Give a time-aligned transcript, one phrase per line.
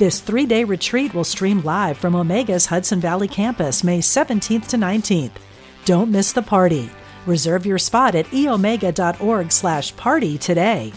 [0.00, 4.78] This three day retreat will stream live from Omega's Hudson Valley campus May 17th to
[4.78, 5.32] 19th.
[5.84, 6.88] Don't miss the party.
[7.26, 10.94] Reserve your spot at eomega.org slash party today.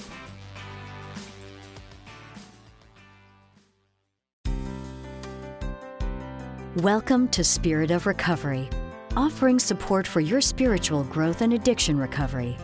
[6.78, 8.70] Welcome to Spirit of Recovery,
[9.18, 12.56] offering support for your spiritual growth and addiction recovery.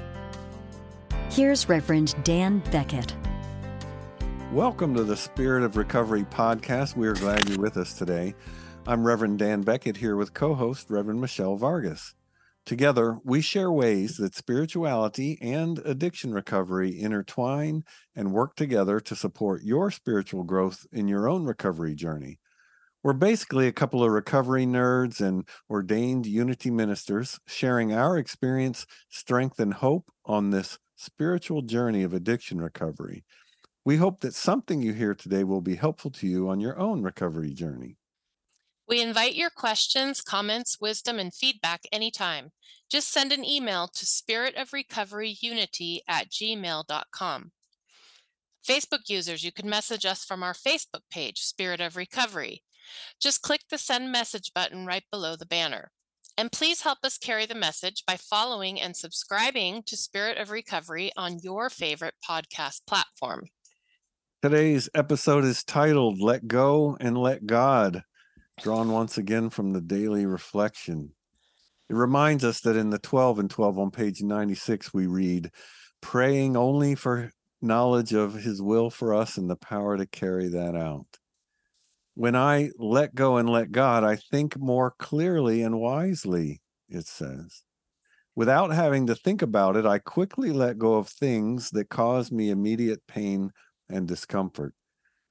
[1.30, 3.14] Here's Reverend Dan Beckett.
[4.54, 6.98] Welcome to the Spirit of Recovery podcast.
[6.98, 8.34] We are glad you're with us today.
[8.88, 12.16] I'm Reverend Dan Beckett here with co host Reverend Michelle Vargas.
[12.66, 17.84] Together, we share ways that spirituality and addiction recovery intertwine
[18.16, 22.40] and work together to support your spiritual growth in your own recovery journey.
[23.04, 29.60] We're basically a couple of recovery nerds and ordained unity ministers sharing our experience, strength,
[29.60, 33.24] and hope on this spiritual journey of addiction recovery.
[33.90, 37.02] We hope that something you hear today will be helpful to you on your own
[37.02, 37.98] recovery journey.
[38.88, 42.52] We invite your questions, comments, wisdom, and feedback anytime.
[42.88, 47.52] Just send an email to spiritofrecoveryunity at gmail.com.
[48.64, 52.62] Facebook users, you can message us from our Facebook page, Spirit of Recovery.
[53.20, 55.90] Just click the send message button right below the banner.
[56.38, 61.12] And please help us carry the message by following and subscribing to Spirit of Recovery
[61.18, 63.48] on your favorite podcast platform.
[64.42, 68.04] Today's episode is titled Let Go and Let God,
[68.62, 71.12] drawn once again from the daily reflection.
[71.90, 75.52] It reminds us that in the 12 and 12 on page 96, we read,
[76.02, 80.74] praying only for knowledge of his will for us and the power to carry that
[80.74, 81.18] out.
[82.16, 87.64] When I let go and let God, I think more clearly and wisely, it says.
[88.38, 92.52] Without having to think about it, I quickly let go of things that cause me
[92.52, 93.52] immediate pain
[93.90, 94.74] and discomfort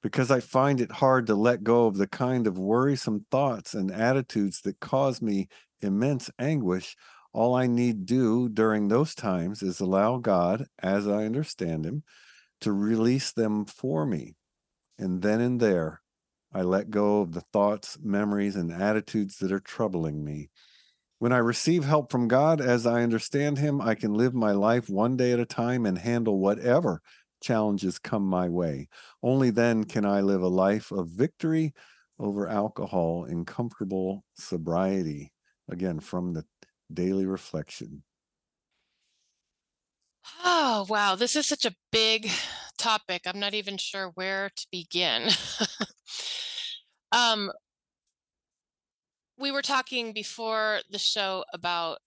[0.02, 3.90] because I find it hard to let go of the kind of worrisome thoughts and
[3.90, 5.48] attitudes that cause me
[5.80, 6.96] immense anguish.
[7.32, 12.04] All I need do during those times is allow God, as I understand Him,
[12.60, 14.34] to release them for me.
[14.98, 16.00] And then and there,
[16.52, 20.50] I let go of the thoughts, memories, and attitudes that are troubling me.
[21.18, 24.88] When I receive help from God, as I understand Him, I can live my life
[24.88, 27.02] one day at a time and handle whatever
[27.40, 28.88] challenges come my way.
[29.22, 31.74] Only then can I live a life of victory
[32.18, 35.32] over alcohol in comfortable sobriety.
[35.70, 36.44] Again, from the
[36.92, 38.02] daily reflection.
[40.42, 41.14] Oh, wow.
[41.14, 42.30] This is such a big
[42.78, 43.22] topic.
[43.26, 45.28] I'm not even sure where to begin.
[47.12, 47.52] um,
[49.38, 51.98] we were talking before the show about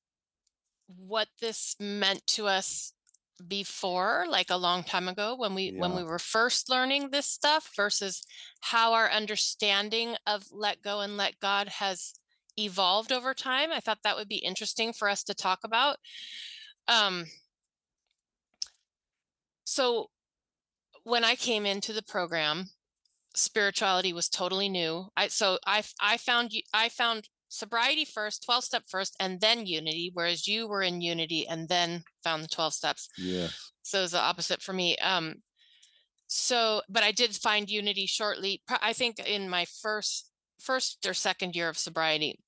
[0.87, 2.93] what this meant to us
[3.47, 5.79] before like a long time ago when we yeah.
[5.79, 8.23] when we were first learning this stuff versus
[8.61, 12.13] how our understanding of let go and let god has
[12.57, 15.97] evolved over time i thought that would be interesting for us to talk about
[16.87, 17.25] um
[19.63, 20.09] so
[21.03, 22.69] when i came into the program
[23.35, 28.83] spirituality was totally new i so i i found i found sobriety first, 12 step
[28.87, 33.09] first, and then unity, whereas you were in unity and then found the 12 steps.
[33.17, 33.49] Yeah.
[33.83, 34.97] So it's the opposite for me.
[34.97, 35.35] Um,
[36.27, 40.31] so, but I did find unity shortly, I think in my first,
[40.61, 42.39] first or second year of sobriety.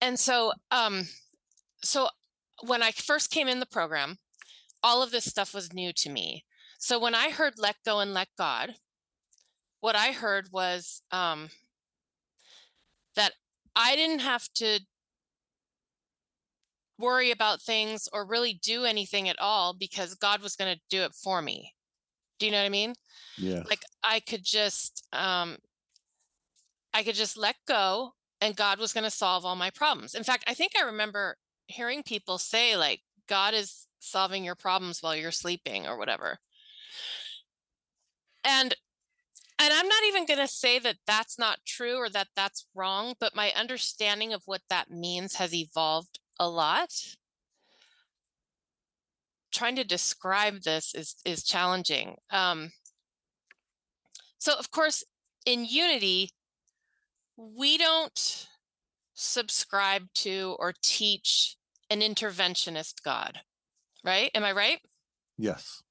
[0.00, 1.08] And so, um,
[1.82, 2.08] so
[2.64, 4.18] when I first came in the program,
[4.80, 6.44] all of this stuff was new to me.
[6.78, 8.74] So when I heard let go and let God,
[9.80, 11.48] what I heard was, um,
[13.16, 13.32] that
[13.76, 14.80] I didn't have to
[16.98, 21.02] worry about things or really do anything at all because God was going to do
[21.02, 21.72] it for me.
[22.38, 22.94] Do you know what I mean?
[23.36, 23.62] Yeah.
[23.68, 25.58] Like I could just um
[26.92, 30.14] I could just let go and God was going to solve all my problems.
[30.14, 35.02] In fact, I think I remember hearing people say like God is solving your problems
[35.02, 36.38] while you're sleeping or whatever.
[38.44, 38.74] And
[39.58, 43.14] and I'm not even going to say that that's not true or that that's wrong,
[43.20, 46.90] but my understanding of what that means has evolved a lot.
[49.52, 52.16] Trying to describe this is is challenging.
[52.30, 52.72] Um,
[54.38, 55.04] so, of course,
[55.46, 56.30] in unity,
[57.36, 58.48] we don't
[59.14, 61.56] subscribe to or teach
[61.88, 63.40] an interventionist God,
[64.04, 64.30] right?
[64.34, 64.80] Am I right?
[65.38, 65.82] Yes.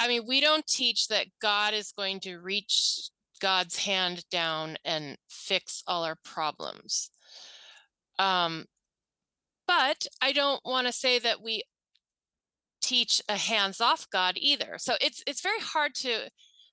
[0.00, 3.10] I mean, we don't teach that God is going to reach
[3.40, 7.10] God's hand down and fix all our problems.
[8.18, 8.64] Um,
[9.68, 11.64] but I don't want to say that we
[12.82, 14.76] teach a hands-off God either.
[14.78, 16.30] So it's it's very hard to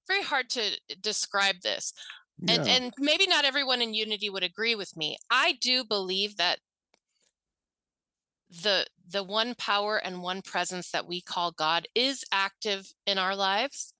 [0.08, 1.94] very hard to describe this.
[2.40, 2.56] Yeah.
[2.56, 5.18] And and maybe not everyone in unity would agree with me.
[5.30, 6.60] I do believe that
[8.50, 13.36] the the one power and one presence that we call God is active in our
[13.36, 13.94] lives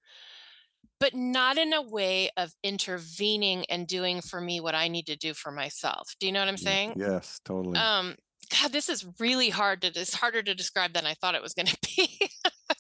[1.00, 5.16] but not in a way of intervening and doing for me what I need to
[5.16, 6.16] do for myself.
[6.20, 6.94] Do you know what I'm saying?
[6.96, 7.78] Yes, totally.
[7.78, 8.16] Um
[8.50, 11.54] God, this is really hard to it's harder to describe than I thought it was
[11.54, 12.30] going to be.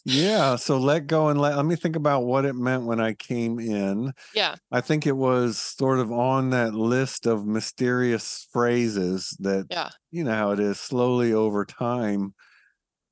[0.07, 0.55] Yeah.
[0.55, 3.59] So let go and let let me think about what it meant when I came
[3.59, 4.13] in.
[4.33, 4.55] yeah.
[4.71, 9.89] I think it was sort of on that list of mysterious phrases that Yeah.
[10.11, 12.33] you know how it is slowly over time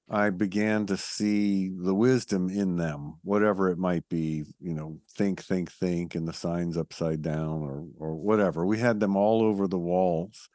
[0.09, 5.41] I began to see the wisdom in them, whatever it might be, you know, think,
[5.41, 8.65] think, think, and the signs upside down or or whatever.
[8.65, 10.48] We had them all over the walls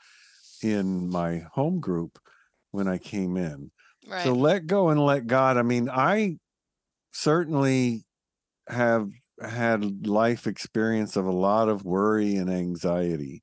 [0.62, 2.18] in my home group
[2.70, 3.72] when I came in.
[4.10, 4.24] Right.
[4.24, 5.56] So let go and let God.
[5.56, 6.36] I mean, I
[7.12, 8.04] certainly
[8.68, 9.10] have
[9.42, 13.42] had life experience of a lot of worry and anxiety.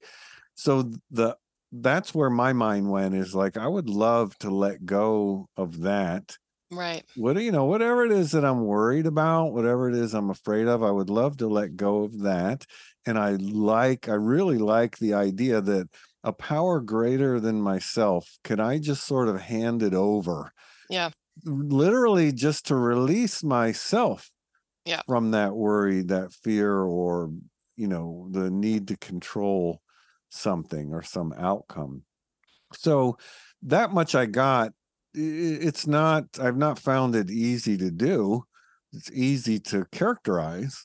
[0.56, 1.38] So the
[1.72, 6.38] that's where my mind went is like I would love to let go of that.
[6.72, 7.06] right.
[7.16, 10.30] What do you know, whatever it is that I'm worried about, whatever it is I'm
[10.30, 12.66] afraid of, I would love to let go of that.
[13.06, 15.90] And I like, I really like the idea that
[16.28, 20.52] a power greater than myself, can I just sort of hand it over?
[20.90, 21.12] Yeah.
[21.46, 24.30] Literally just to release myself
[24.86, 25.02] Yeah.
[25.08, 27.32] from that worry, that fear, or
[27.76, 29.82] you know, the need to control
[30.30, 32.04] something or some outcome.
[32.74, 33.18] So
[33.62, 34.74] that much I got.
[35.14, 38.44] It's not, I've not found it easy to do.
[38.94, 40.84] It's easy to characterize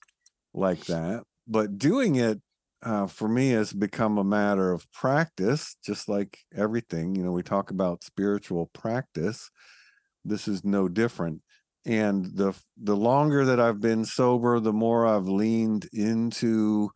[0.55, 2.41] like that, but doing it
[2.83, 7.15] uh, for me has become a matter of practice, just like everything.
[7.15, 9.51] You know, we talk about spiritual practice.
[10.25, 11.43] This is no different.
[11.85, 16.91] And the the longer that I've been sober, the more I've leaned into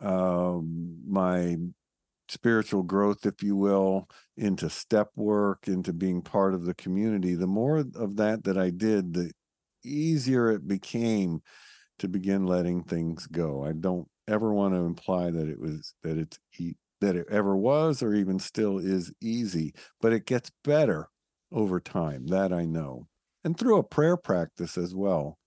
[0.00, 1.56] um, my
[2.28, 7.46] spiritual growth, if you will, into step work, into being part of the community, the
[7.46, 9.32] more of that that I did, the
[9.84, 11.40] easier it became
[11.98, 13.64] to begin letting things go.
[13.64, 17.56] I don't ever want to imply that it was that it's e- that it ever
[17.56, 21.08] was or even still is easy, but it gets better
[21.52, 22.26] over time.
[22.28, 23.08] That I know,
[23.44, 25.38] and through a prayer practice as well,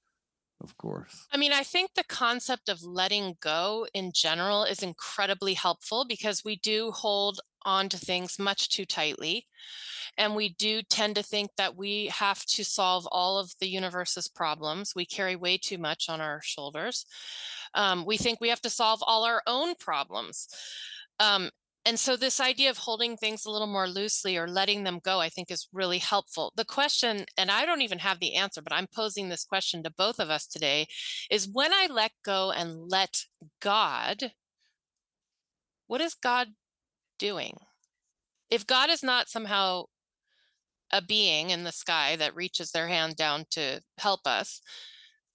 [0.62, 1.28] of course.
[1.32, 6.44] I mean, I think the concept of letting go in general is incredibly helpful because
[6.44, 9.46] we do hold on to things much too tightly.
[10.18, 14.28] And we do tend to think that we have to solve all of the universe's
[14.28, 14.94] problems.
[14.96, 17.06] We carry way too much on our shoulders.
[17.74, 20.48] Um, we think we have to solve all our own problems.
[21.20, 21.50] Um,
[21.86, 25.22] and so, this idea of holding things a little more loosely or letting them go,
[25.22, 26.52] I think, is really helpful.
[26.56, 29.90] The question, and I don't even have the answer, but I'm posing this question to
[29.90, 30.88] both of us today
[31.32, 33.24] is when I let go and let
[33.62, 34.34] God,
[35.88, 36.50] what does God
[37.20, 37.58] doing?
[38.50, 39.86] If God is not somehow
[40.92, 44.62] a being in the sky that reaches their hand down to help us,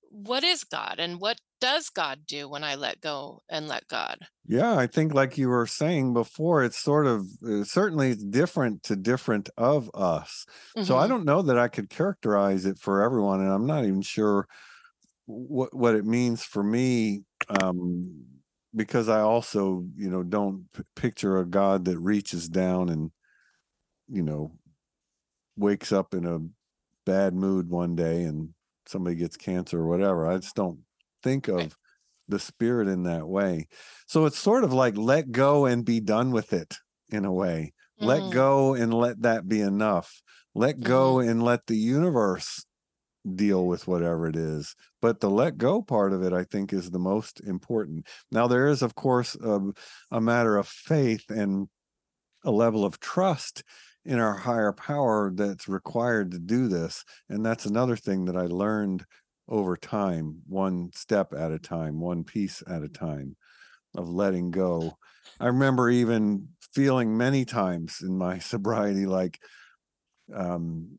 [0.02, 4.28] what is God and what does God do when I let go and let God?
[4.46, 8.82] Yeah, I think like you were saying before, it's sort of uh, certainly it's different
[8.84, 10.44] to different of us.
[10.80, 11.08] So I Mhm.
[11.08, 14.46] don't know that I could characterize it for everyone, and I'm not even sure
[15.26, 17.24] what what it means for me.
[17.48, 18.26] Um,
[18.74, 23.10] because I also, you know, don't p- picture a God that reaches down and,
[24.08, 24.52] you know,
[25.56, 26.40] wakes up in a
[27.06, 28.50] bad mood one day and
[28.86, 30.26] somebody gets cancer or whatever.
[30.26, 30.80] I just don't
[31.22, 31.76] think of
[32.28, 33.68] the spirit in that way.
[34.06, 36.74] So it's sort of like let go and be done with it
[37.10, 37.72] in a way.
[38.00, 40.22] Let Mm, go and let that be enough.
[40.54, 42.64] Let go and let the universe
[43.34, 44.74] deal with whatever it is.
[45.00, 48.06] But the let go part of it, I think, is the most important.
[48.30, 49.60] Now, there is, of course, a,
[50.10, 51.68] a matter of faith and
[52.44, 53.62] a level of trust
[54.04, 57.04] in our higher power that's required to do this.
[57.28, 59.04] And that's another thing that I learned
[59.48, 63.36] over time, one step at a time, one piece at a time
[63.94, 64.98] of letting go.
[65.40, 69.40] I remember even feeling many times in my sobriety like,
[70.34, 70.98] um,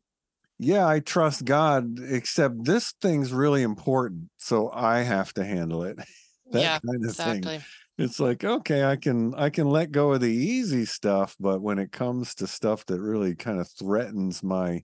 [0.58, 4.30] yeah, I trust God, except this thing's really important.
[4.38, 5.96] So I have to handle it.
[6.52, 7.48] that yeah, kind of thing.
[7.48, 7.64] exactly.
[7.98, 11.78] it's like okay i can i can let go of the easy stuff but when
[11.80, 14.80] it comes to stuff that really kind of threatens my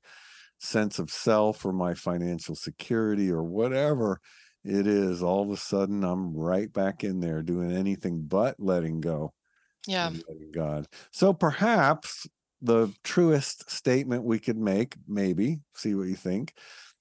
[0.58, 4.20] sense of self or my financial security or whatever
[4.64, 9.00] it is all of a sudden i'm right back in there doing anything but letting
[9.00, 9.32] go
[9.86, 10.10] Yeah.
[10.10, 12.26] letting god so perhaps
[12.62, 16.54] the truest statement we could make maybe see what you think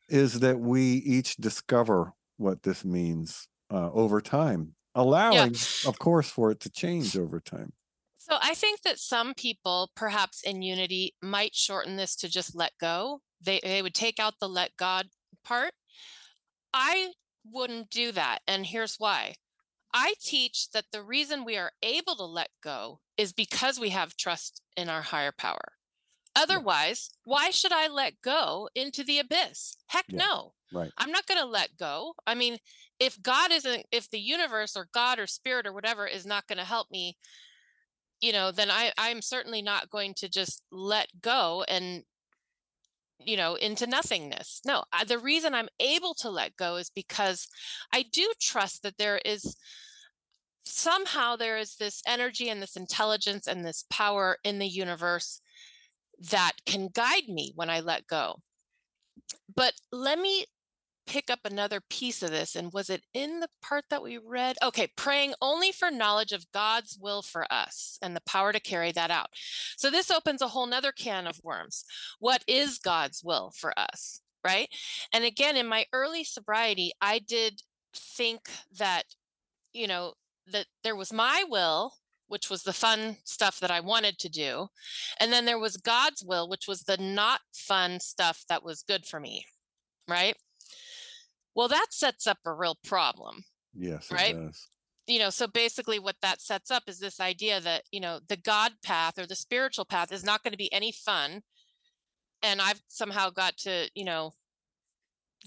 [0.09, 6.51] is that we each discover what this means uh, over time allowing of course for
[6.51, 7.73] it to change over time
[8.17, 12.77] So I think that some people, perhaps in unity, might shorten this to just let
[12.79, 13.21] go.
[13.41, 15.09] They they would take out the let God
[15.43, 15.73] part.
[16.73, 17.13] I
[17.45, 18.39] wouldn't do that.
[18.47, 19.35] And here's why.
[19.93, 24.15] I teach that the reason we are able to let go is because we have
[24.15, 25.73] trust in our higher power.
[26.35, 29.75] Otherwise, why should I let go into the abyss?
[29.87, 30.19] Heck Yeah.
[30.19, 30.53] no.
[30.71, 32.13] right I'm not going to let go.
[32.25, 32.57] I mean,
[32.99, 36.59] if God isn't, if the universe or God or spirit or whatever is not going
[36.59, 37.17] to help me,
[38.21, 42.03] you know, then I, I'm certainly not going to just let go and,
[43.25, 44.61] you know, into nothingness.
[44.65, 47.47] No, I, the reason I'm able to let go is because
[47.93, 49.55] I do trust that there is
[50.63, 55.41] somehow there is this energy and this intelligence and this power in the universe
[56.29, 58.37] that can guide me when I let go.
[59.53, 60.45] But let me
[61.11, 62.55] pick up another piece of this.
[62.55, 64.55] And was it in the part that we read?
[64.63, 68.93] Okay, praying only for knowledge of God's will for us and the power to carry
[68.93, 69.27] that out.
[69.75, 71.83] So this opens a whole nother can of worms.
[72.19, 74.21] What is God's will for us?
[74.41, 74.69] Right.
[75.13, 77.61] And again, in my early sobriety, I did
[77.93, 79.03] think that,
[79.73, 80.13] you know,
[80.47, 81.95] that there was my will,
[82.29, 84.69] which was the fun stuff that I wanted to do.
[85.19, 89.05] And then there was God's will, which was the not fun stuff that was good
[89.05, 89.45] for me.
[90.07, 90.37] Right.
[91.55, 93.43] Well, that sets up a real problem.
[93.73, 94.35] yes it Right?
[95.07, 98.37] You know, so basically what that sets up is this idea that, you know, the
[98.37, 101.41] God path or the spiritual path is not going to be any fun.
[102.43, 104.31] And I've somehow got to, you know,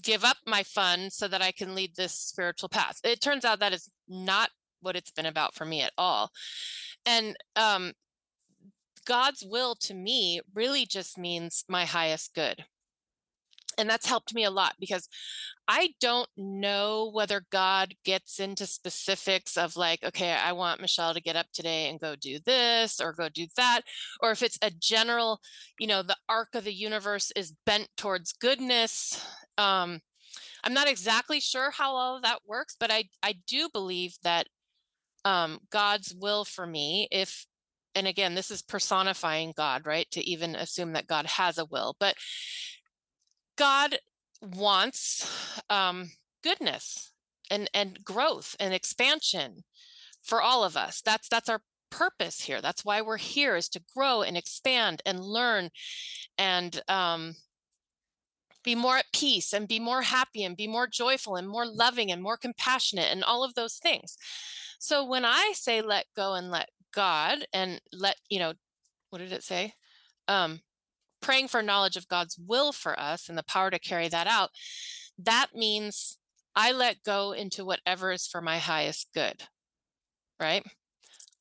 [0.03, 2.99] give up my fun so that I can lead this spiritual path.
[3.03, 4.49] It turns out that is not
[4.81, 6.31] what it's been about for me at all.
[7.05, 7.93] And um
[9.05, 12.65] God's will to me really just means my highest good.
[13.77, 15.07] And that's helped me a lot because
[15.67, 21.21] I don't know whether God gets into specifics of like, okay, I want Michelle to
[21.21, 23.81] get up today and go do this or go do that,
[24.21, 25.39] or if it's a general,
[25.79, 29.25] you know, the arc of the universe is bent towards goodness.
[29.57, 30.01] Um,
[30.63, 34.47] I'm not exactly sure how all of that works, but I I do believe that
[35.23, 37.45] um, God's will for me, if
[37.95, 40.09] and again, this is personifying God, right?
[40.11, 42.15] To even assume that God has a will, but
[43.57, 43.97] God
[44.41, 45.29] wants
[45.69, 46.11] um,
[46.43, 47.11] goodness
[47.49, 49.63] and and growth and expansion
[50.23, 51.01] for all of us.
[51.01, 52.61] That's that's our purpose here.
[52.61, 55.69] That's why we're here is to grow and expand and learn
[56.37, 57.35] and um,
[58.63, 62.11] be more at peace and be more happy and be more joyful and more loving
[62.11, 64.17] and more compassionate and all of those things.
[64.79, 68.53] So when I say let go and let God and let you know,
[69.09, 69.73] what did it say?
[70.27, 70.59] Um,
[71.25, 74.51] praying for knowledge of God's will for us and the power to carry that out,
[75.17, 76.19] that means
[76.55, 79.43] I let go into whatever is for my highest good.
[80.39, 80.63] Right?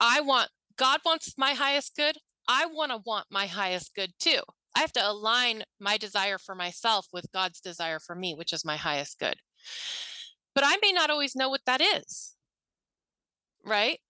[0.01, 2.17] I want God wants my highest good.
[2.49, 4.41] I want to want my highest good too.
[4.75, 8.65] I have to align my desire for myself with God's desire for me, which is
[8.65, 9.37] my highest good.
[10.55, 12.35] But I may not always know what that is.
[13.65, 14.01] Right?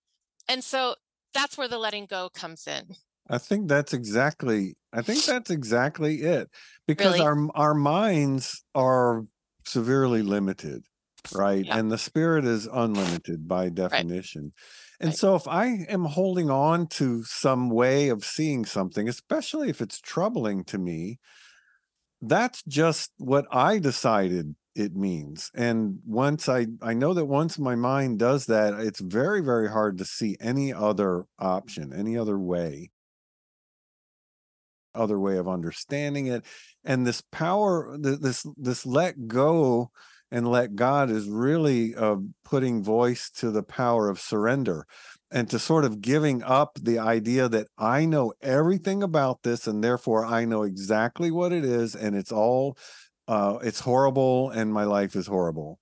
[0.49, 0.95] And so
[1.35, 2.95] that's where the letting go comes in.
[3.28, 6.49] I think that's exactly I think that's exactly it.
[6.87, 7.21] Because Really?
[7.21, 9.25] our our minds are
[9.66, 10.85] severely limited,
[11.31, 11.66] right?
[11.66, 11.78] Yeah.
[11.78, 14.52] And the spirit is unlimited by definition.
[15.00, 15.19] And Right.
[15.19, 20.00] so if I am holding on to some way of seeing something, especially if it's
[20.00, 21.19] troubling to me,
[22.21, 25.50] that's just what I decided it means.
[25.54, 29.99] And once I I know that once my mind does that, it's very very hard
[29.99, 32.90] to see any other option, any other way
[34.95, 36.45] other way of understanding it
[36.85, 39.91] and this power this this let go
[40.31, 44.87] and let god is really uh, putting voice to the power of surrender
[45.31, 49.83] and to sort of giving up the idea that i know everything about this and
[49.83, 52.77] therefore i know exactly what it is and it's all
[53.29, 55.79] uh it's horrible and my life is horrible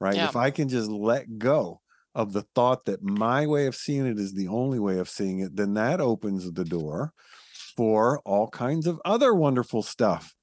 [0.00, 0.28] right Yeah.
[0.28, 1.80] if i can just let go
[2.14, 5.38] of the thought that my way of seeing it is the only way of seeing
[5.40, 7.12] it then that opens the door
[7.76, 10.34] for all kinds of other wonderful stuff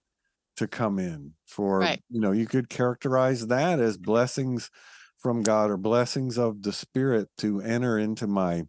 [0.57, 2.01] to come in for Right.
[2.09, 4.69] you know you could characterize that as blessings
[5.19, 8.63] from God or blessings of the Spirit to enter into my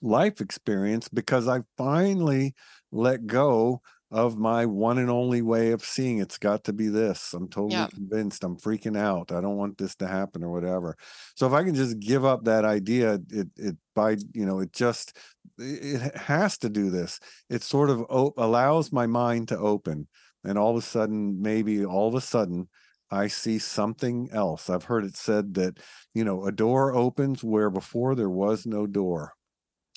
[0.00, 2.54] life experience because I finally
[2.90, 7.32] let go of my one and only way of seeing it's got to be this.
[7.32, 7.88] I'm totally Yeah.
[7.88, 8.44] convinced.
[8.44, 9.32] I'm freaking out.
[9.32, 10.96] I don't want this to happen or whatever.
[11.34, 14.72] So if I can just give up that idea, it it by you know it
[14.72, 15.16] just
[15.58, 17.20] it has to do this.
[17.50, 20.08] It sort of op- allows my mind to open,
[20.44, 22.68] and all of a sudden, maybe all of a sudden,
[23.10, 24.70] I see something else.
[24.70, 25.78] I've heard it said that
[26.14, 29.32] you know a door opens where before there was no door.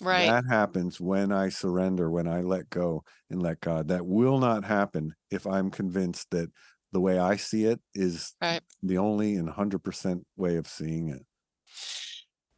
[0.02, 0.36] Right.
[0.36, 3.88] That happens when I surrender, when I let go and let God.
[3.90, 6.52] That will not happen if I'm convinced that
[6.92, 8.64] the way I see it is Right.
[8.84, 11.26] the only and 100% way of seeing it.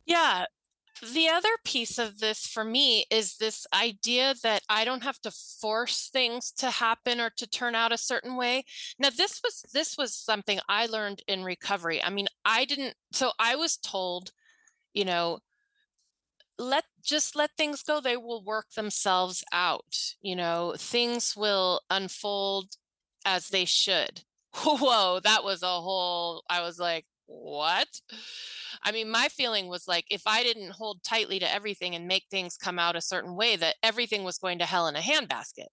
[0.06, 0.46] Yeah.
[1.02, 5.32] The other piece of this for me is this idea that I don't have to
[5.32, 8.66] force things to happen or to turn out a certain way.
[8.98, 12.04] Now this was this was something I learned in recovery.
[12.04, 14.32] I mean, I didn't so I was told,
[14.94, 15.40] you know,
[16.58, 18.02] let just let things go.
[18.02, 19.96] They will work themselves out.
[20.22, 22.76] You know, things will unfold
[23.26, 24.24] as they should.
[24.56, 27.88] Whoa, that was a whole I was like, what?
[28.84, 32.26] I mean, my feeling was like if I didn't hold tightly to everything and make
[32.30, 35.68] things come out a certain way, that everything was going to hell in a handbasket.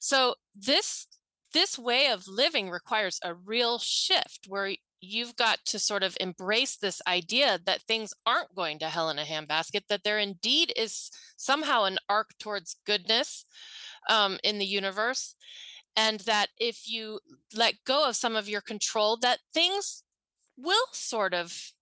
[0.00, 1.06] So this
[1.52, 6.76] this way of living requires a real shift where you've got to sort of embrace
[6.76, 11.10] this idea that things aren't going to hell in a handbasket, that there indeed is
[11.36, 13.44] somehow an arc towards goodness
[14.08, 15.34] um, in the universe,
[15.96, 17.20] and that if you
[17.54, 20.02] let go of some of your control, that things
[20.56, 21.72] will sort of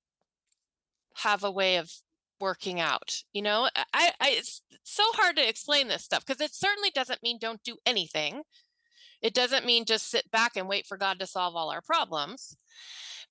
[1.16, 1.92] have a way of
[2.40, 3.68] working out you know?
[3.92, 7.62] I, I it's so hard to explain this stuff because it certainly doesn't mean don't
[7.62, 8.42] do anything.
[9.22, 12.56] It doesn't mean just sit back and wait for god to solve all our problems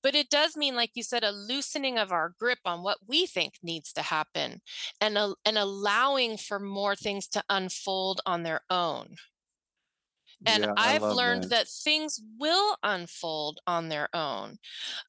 [0.04, 3.26] but it does mean like you said a loosening of our grip on what we
[3.26, 4.62] think needs to happen
[5.02, 9.16] and a, and allowing for more things to unfold on their own
[10.46, 11.52] and Yeah, i've learned that.
[11.52, 14.58] that things will unfold on their own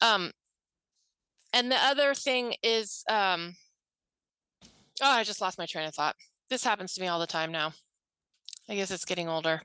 [0.00, 0.32] um
[1.52, 3.54] and the other thing is um
[5.02, 6.16] oh i just lost my train of thought
[6.50, 7.72] this happens to me all the time now
[8.68, 9.62] i guess it's getting older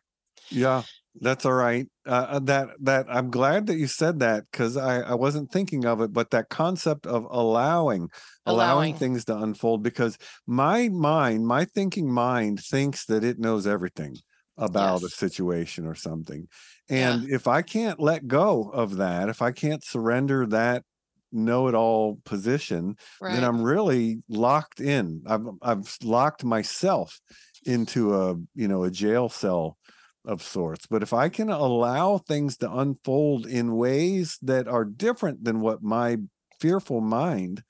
[0.49, 0.83] Yeah,
[1.15, 1.87] that's all right.
[2.05, 5.85] Uh, uh, that that I'm glad that you said that because I I wasn't thinking
[5.85, 8.09] of it, but that concept of allowing
[8.45, 8.95] allowing Allowing.
[8.95, 14.15] things to unfold because my mind, my thinking mind, thinks that it knows everything
[14.59, 16.47] about a situation or something,
[16.89, 17.19] Yeah.
[17.19, 20.83] and if I can't let go of that, if I can't surrender that
[21.31, 25.23] know-it-all position, right then I'm really locked in.
[25.27, 27.19] I've I've locked myself
[27.65, 29.77] into a you know a jail cell
[30.25, 30.85] of sorts.
[30.87, 35.81] But if I can allow things to unfold in ways that are different than what
[35.83, 36.17] my
[36.59, 37.63] fearful mind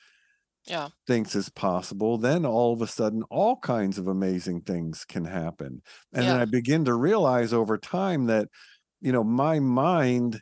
[0.70, 5.26] yeah thinks is possible, then all of a sudden all kinds of amazing things can
[5.26, 5.82] happen.
[6.14, 6.42] And then Yeah.
[6.42, 8.48] I begin to realize over time that
[9.02, 10.42] you know my mind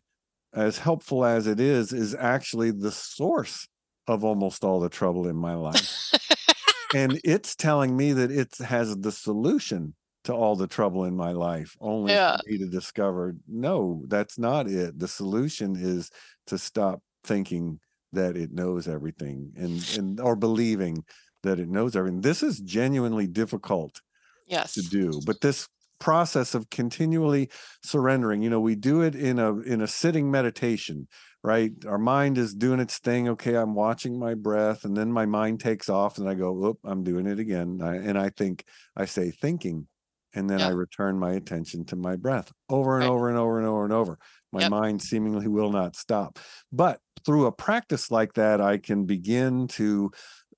[0.53, 3.67] as helpful as it is is actually the source
[4.07, 5.95] of almost all the trouble in my life
[6.93, 11.31] and it's telling me that it has the solution to all the trouble in my
[11.31, 12.37] life only Yeah.
[12.37, 16.11] for me to discover no that's not it the solution is
[16.47, 17.79] to stop thinking
[18.13, 21.03] that it knows everything and and or believing
[21.43, 22.21] that it knows everything.
[22.21, 24.01] This is genuinely difficult
[24.45, 24.73] yes.
[24.75, 25.67] to do but this
[25.99, 27.49] process of continually
[27.83, 31.07] surrendering you know we do it in a in a sitting meditation
[31.43, 31.71] right?
[31.85, 35.59] Our mind is doing its thing okay i'm watching my breath and then my mind
[35.59, 38.65] takes off and i go oop i'm doing it again I, and i think
[38.95, 39.87] i say thinking
[40.33, 43.07] and then i return my attention to my breath over and Right.
[43.07, 44.19] over and over and over and over.
[44.51, 44.65] My Yep.
[44.65, 46.37] mind seemingly will not stop
[46.71, 50.09] but through a practice like that i can begin to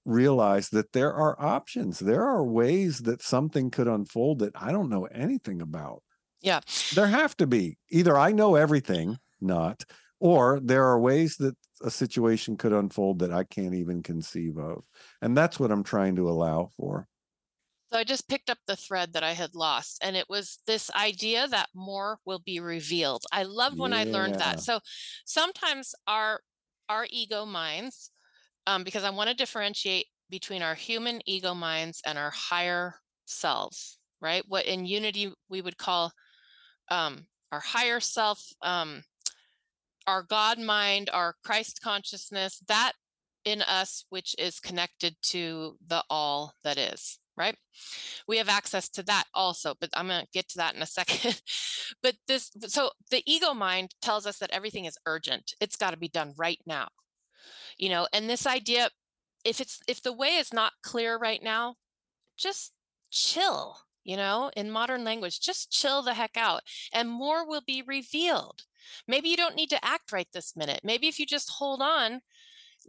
[0.10, 2.00] realize that there are options.
[2.00, 6.04] There are ways that something could unfold that I don't know anything about.
[6.42, 6.62] Yeah.
[6.96, 7.78] There have to be.
[7.90, 9.84] Either I know everything, not,
[10.20, 14.84] or there are ways that a situation could unfold that I can't even conceive of.
[15.22, 17.08] And that's what I'm trying to allow for.
[17.92, 20.92] So I just picked up the thread that I had lost, and it was this
[20.92, 23.24] idea that more will be revealed.
[23.32, 24.60] I loved when I learned that.
[24.60, 24.80] So
[25.26, 26.42] sometimes our
[26.90, 28.12] our ego minds,
[28.68, 33.98] um, because I want to differentiate between our human ego minds and our higher selves,
[34.22, 34.44] right?
[34.48, 36.12] What in unity we would call
[36.90, 39.04] um, our higher self, um,
[40.08, 42.94] our God mind, our Christ consciousness, that
[43.46, 47.56] in us which is connected to the all that is, right?
[48.28, 50.86] We have access to that also, but I'm going to get to that in a
[51.00, 51.42] second.
[52.04, 55.98] but this, so the ego mind tells us that everything is urgent, it's got to
[55.98, 56.90] be done right now.
[57.78, 58.90] you know and this idea
[59.46, 61.76] if it's if the way is not clear right now
[62.38, 62.74] just
[63.12, 66.62] chill you know in modern language just chill the heck out
[66.94, 68.64] and more will be revealed
[69.08, 72.22] maybe you don't need to act right this minute maybe if you just hold on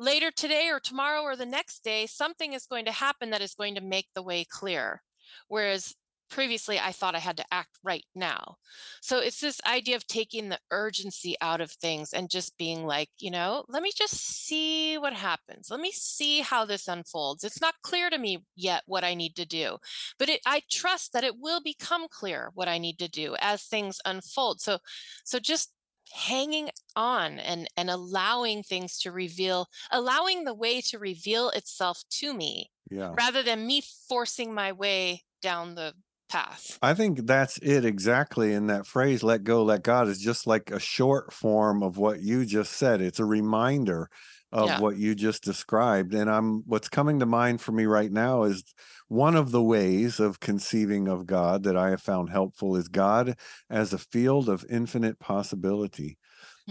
[0.00, 3.54] later today or tomorrow or the next day something is going to happen that is
[3.54, 5.02] going to make the way clear
[5.46, 5.94] whereas
[6.30, 8.56] previously I thought I had to act right now.
[9.02, 13.10] So it's this idea of taking the urgency out of things and just being like,
[13.18, 15.68] you know, let me just see what happens.
[15.70, 17.44] Let me see how this unfolds.
[17.44, 19.78] It's not clear to me yet what I need to do,
[20.18, 23.64] but it, I trust that it will become clear what I need to do as
[23.64, 24.60] things unfold.
[24.60, 24.78] So,
[25.24, 25.72] so just
[26.12, 32.34] hanging on and and allowing things to reveal allowing the way to reveal itself to
[32.34, 33.18] me Yeah.
[33.18, 35.94] rather than me forcing my way down the
[36.28, 36.80] path.
[36.82, 38.54] I think that's it exactly.
[38.54, 42.22] In that phrase, let go, let God is just like a short form of what
[42.22, 43.02] you just said.
[43.02, 44.08] It's a reminder
[44.52, 44.78] of Yeah.
[44.78, 46.14] what you just described.
[46.14, 48.64] And I'm what's coming to mind for me right now is
[49.08, 53.36] one of the ways of conceiving of God that I have found helpful is God
[53.68, 56.18] as a field of infinite possibility.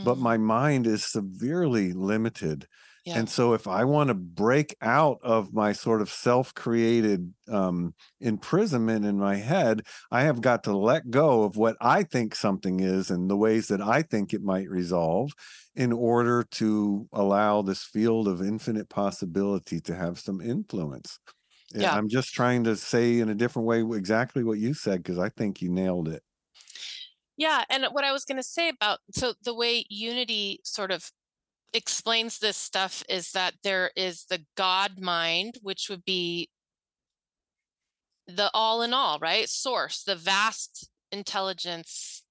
[0.04, 0.20] But Mhm.
[0.20, 2.68] my mind is severely limited.
[3.06, 3.16] yeah.
[3.16, 7.96] And so, if I want to break out of my sort of self created um,
[8.20, 12.80] imprisonment in my head, I have got to let go of what I think something
[12.82, 15.32] is and the ways that I think it might resolve
[15.80, 21.20] in order to allow this field of infinite possibility to have some influence.
[21.74, 21.96] And Yeah.
[21.96, 25.30] I'm just trying to say in a different way exactly what you said because I
[25.30, 26.22] think you nailed it.
[27.38, 31.10] Yeah, and what I was going to say about so the way unity sort of
[31.74, 36.50] explains this stuff is that there is the God mind, which would be
[38.28, 39.48] the all in all, right?
[39.48, 42.24] Source, the vast intelligence,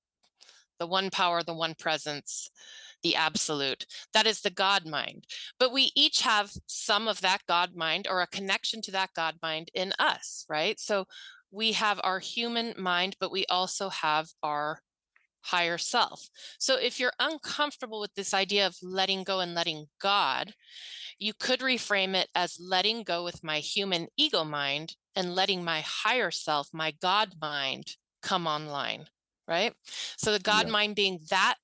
[0.79, 2.51] the one power, the one presence,
[3.03, 3.87] the absolute.
[4.13, 5.27] That is the God mind.
[5.59, 9.37] But we each have some of that God mind or a connection to that God
[9.43, 10.79] mind in us, right?
[10.79, 11.07] So
[11.51, 14.81] we have our human mind, but we also have our
[15.43, 16.29] higher self.
[16.59, 20.53] So if you're uncomfortable with this idea of letting go and letting God,
[21.19, 25.81] you could reframe it as letting go with my human ego mind and letting my
[25.81, 29.07] higher self, my God mind, come online,
[29.47, 29.75] right?
[30.17, 30.73] So the God Yeah.
[30.73, 31.57] mind being that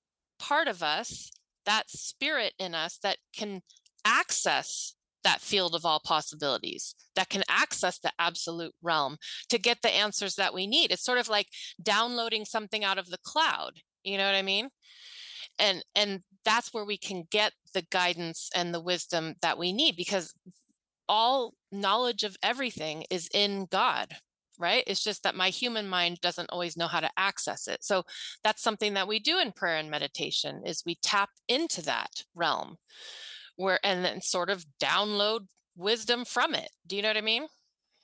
[0.45, 1.31] part of us,
[1.65, 3.63] that spirit in us that can
[4.05, 9.17] access that field of all possibilities, that can access the absolute realm
[9.49, 10.93] to get the answers that we need.
[10.93, 11.49] It's sort of like
[11.83, 13.73] downloading something out of the cloud.
[14.03, 14.69] You know what I mean?
[15.59, 19.97] And and that's where we can get the guidance and the wisdom that we need
[19.97, 20.35] because
[21.09, 24.09] all knowledge of everything is in God,
[24.59, 24.85] right?
[24.87, 27.85] It's just that my human mind doesn't always know how to access it.
[27.85, 28.05] So
[28.43, 32.77] that's something that we do in prayer and meditation is we tap into that realm
[33.57, 36.71] where and then sort of download wisdom from it.
[36.87, 37.47] Do you know what I mean?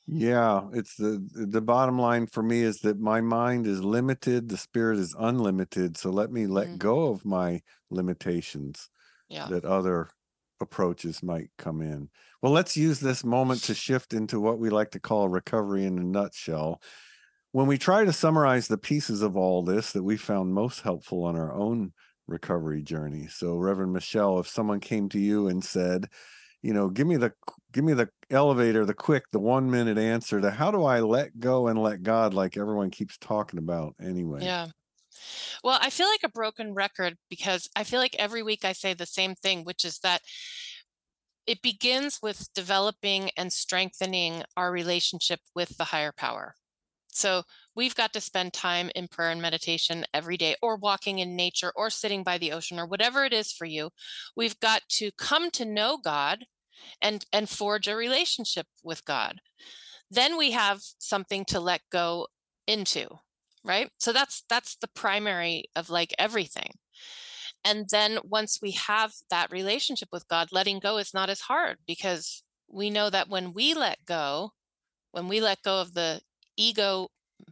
[0.07, 4.57] Yeah, it's the the bottom line for me is that my mind is limited, the
[4.57, 5.97] spirit is unlimited.
[5.97, 6.79] So let me let Mhm.
[6.79, 7.61] go of my
[7.91, 8.89] limitations
[9.29, 9.51] Yeah.
[9.51, 10.11] that other
[10.61, 12.11] approaches might come in.
[12.43, 15.99] Well, let's use this moment to shift into what we like to call recovery in
[15.99, 16.81] a nutshell.
[17.53, 21.25] When we try to summarize the pieces of all this that we found most helpful
[21.25, 21.93] on our own
[22.27, 23.27] recovery journey.
[23.27, 26.09] So, Reverend Michelle, if someone came to you and said,
[26.63, 27.33] you know, give me the
[27.73, 31.39] give me the elevator, the quick, the one minute answer to how do I let
[31.39, 34.41] go and let God, like everyone keeps talking about anyway.
[34.43, 34.69] Yeah.
[35.63, 38.95] Well, I feel like a broken record because I feel like every week I say
[38.95, 40.23] the same thing, which is that
[41.51, 46.55] it begins with developing and strengthening our relationship with the higher power.
[47.09, 47.43] So
[47.75, 51.73] we've got to spend time in prayer and meditation every day, or walking in nature,
[51.75, 53.91] or sitting by the ocean, or whatever it is for you.
[54.37, 56.45] We've got to come to know God
[57.03, 59.41] and and forge a relationship with God.
[60.09, 62.29] Then we have something to let go
[62.69, 63.09] into,
[63.65, 63.91] right?
[63.99, 66.75] So that's that's the primary of like everything.
[67.65, 71.79] And then once we have that relationship with God, letting go is not as hard
[71.87, 74.53] because we know that when we let go,
[75.13, 76.21] when we let go of the
[76.57, 77.09] ego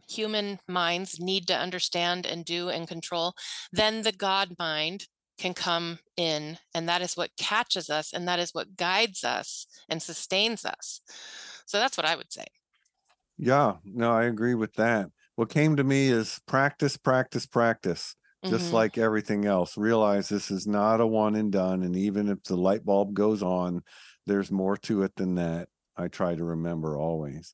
[0.07, 3.33] human minds need to understand and do and control,
[3.71, 6.57] then the God mind can come in.
[6.73, 11.01] And that is what catches us and that is what guides us and sustains us.
[11.65, 12.45] So that's what I would say.
[13.37, 15.09] Yeah, no, I agree with that.
[15.35, 18.15] What came to me is practice, practice, practice.
[18.45, 18.73] Just Mhm.
[18.73, 21.83] like everything else, realize this is not a one and done.
[21.83, 23.83] And even if the light bulb goes on,
[24.25, 25.67] there's more to it than that.
[25.97, 27.53] I try to remember always.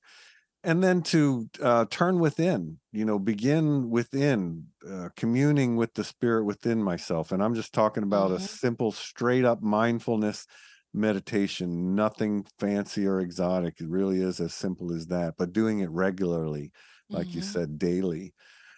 [0.63, 6.43] and then to uh, turn within you know begin within uh, communing with the spirit
[6.43, 8.43] within myself and i'm just talking about mm-hmm.
[8.43, 10.47] a simple straight up mindfulness
[10.93, 15.89] meditation nothing fancy or exotic it really is as simple as that but doing it
[15.91, 16.71] regularly
[17.09, 17.37] like mm-hmm.
[17.37, 18.33] you said daily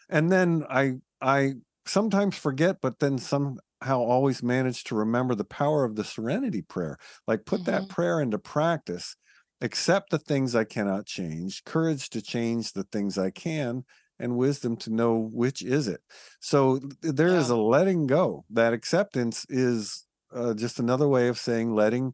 [0.09, 1.53] and then i i
[1.87, 6.97] sometimes forget but then somehow always manage to remember the power of the serenity prayer
[7.27, 7.71] like put mm-hmm.
[7.71, 9.15] that prayer into practice
[9.61, 13.83] accept the things I cannot change, courage to change the things I can,
[14.19, 16.01] and wisdom to know which is it.
[16.39, 17.39] So there yeah.
[17.39, 18.45] is a letting go.
[18.49, 22.13] That acceptance is uh, just another way of saying letting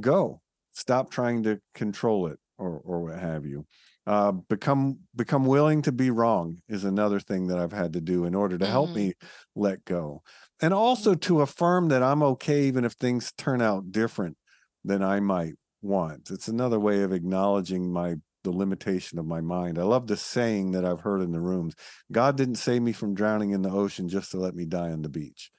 [0.00, 0.40] go.
[0.72, 3.66] Stop trying to control it or or what have you.
[4.04, 8.24] Uh, become become willing to be wrong is another thing that I've had to do
[8.24, 8.98] in order to help mm-hmm.
[8.98, 9.12] me
[9.54, 10.22] let go,
[10.60, 14.36] and also to affirm that I'm okay even if things turn out different
[14.84, 16.30] than I might want.
[16.30, 19.78] It's another way of acknowledging my the limitation of my mind.
[19.78, 21.74] I love the saying that I've heard in the rooms.
[22.10, 25.02] God didn't save me from drowning in the ocean just to let me die on
[25.02, 25.50] the beach.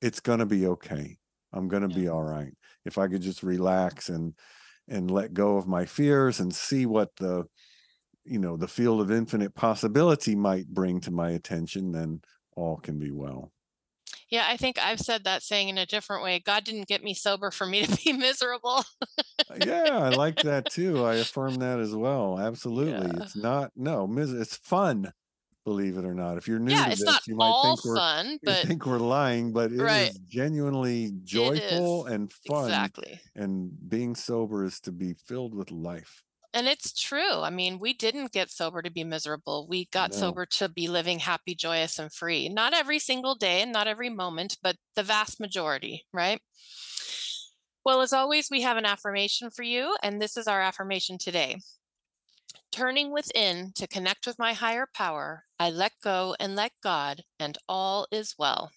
[0.00, 1.18] It's going to be okay.
[1.52, 2.02] I'm going to yeah.
[2.02, 2.52] be all right.
[2.84, 4.34] If I could just relax and
[4.88, 7.44] and let go of my fears and see what the
[8.30, 12.22] you know, the field of infinite possibility might bring to my attention, then
[12.54, 13.52] all can be well.
[14.30, 16.38] Yeah, I think I've said that saying in a different way.
[16.38, 18.84] God didn't get me sober for me to be miserable.
[19.50, 21.04] Uh, yeah, I like that too.
[21.04, 22.38] I affirm that as well.
[22.38, 23.08] Absolutely.
[23.08, 23.24] Yeah.
[23.24, 25.12] It's not no, mis- it's fun,
[25.64, 26.36] believe it or not.
[26.38, 28.56] If you're new yeah, to it's this, not you might all think we're fun, but
[28.58, 30.10] think we're lying, but it right.
[30.10, 32.66] is genuinely joyful and fun.
[32.66, 33.20] Exactly.
[33.34, 36.24] And being sober is to be filled with life.
[36.52, 37.40] And it's true.
[37.42, 39.66] I mean, we didn't get sober to be miserable.
[39.68, 40.16] We got no.
[40.16, 42.48] sober to be living happy, joyous, and free.
[42.48, 46.40] Not every single day and not every moment, but the vast majority, right?
[47.84, 51.58] Well, as always, we have an affirmation for you, and this is our affirmation today.
[52.72, 57.56] Turning within to connect with my higher power, I let go and let God, and
[57.68, 58.70] all is well.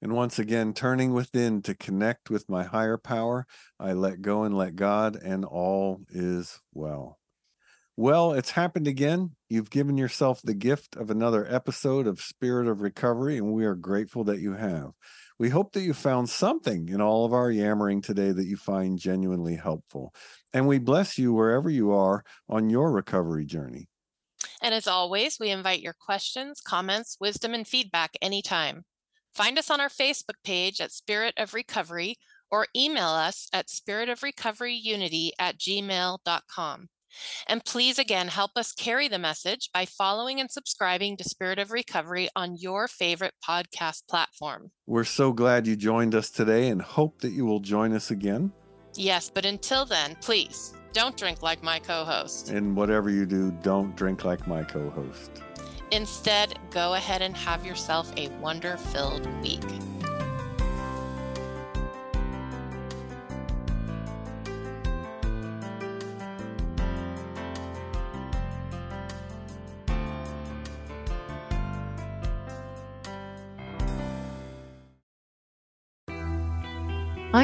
[0.00, 3.46] And once again, turning within to connect with my higher power,
[3.80, 7.18] I let go and let God, and all is well.
[7.96, 9.32] Well, it's happened again.
[9.48, 13.74] You've given yourself the gift of another episode of Spirit of Recovery, and we are
[13.74, 14.92] grateful that you have.
[15.36, 19.00] We hope that you found something in all of our yammering today that you find
[19.00, 20.14] genuinely helpful.
[20.52, 23.88] And we bless you wherever you are on your recovery journey.
[24.62, 28.84] And as always, we invite your questions, comments, wisdom, and feedback anytime.
[29.38, 32.16] Find us on our Facebook page at Spirit of Recovery
[32.50, 36.88] or email us at spiritofrecoveryunity at gmail.com.
[37.46, 41.70] And please again help us carry the message by following and subscribing to Spirit of
[41.70, 44.72] Recovery on your favorite podcast platform.
[44.88, 48.50] We're so glad you joined us today and hope that you will join us again.
[48.96, 52.50] Yes, but until then, please don't drink like my co host.
[52.50, 55.30] And whatever you do, don't drink like my co host.
[55.90, 59.64] Instead, go ahead and have yourself a wonder filled week.